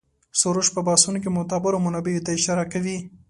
سروش 0.39 0.67
په 0.75 0.81
بحثونو 0.87 1.19
کې 1.23 1.33
معتبرو 1.35 1.83
منابعو 1.85 2.23
ته 2.25 2.29
اشاره 2.37 2.63
کوي. 2.73 2.97